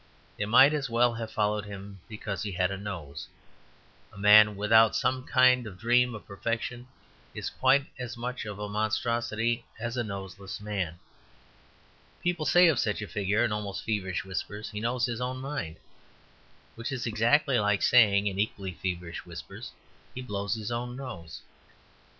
[0.35, 3.27] They might as well have followed him because he had a nose;
[4.11, 6.87] a man without some kind of dream of perfection
[7.35, 10.97] is quite as much of a monstrosity as a noseless man.
[12.23, 15.75] People say of such a figure, in almost feverish whispers, "He knows his own mind,"
[16.73, 19.71] which is exactly like saying in equally feverish whispers,
[20.15, 21.43] "He blows his own nose."